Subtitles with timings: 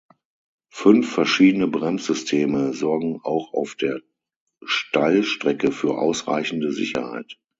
[0.71, 4.01] Fünf verschiedene Bremssysteme sorgen auch auf der
[4.65, 7.37] Steilstrecke für ausreichende Sicherheit.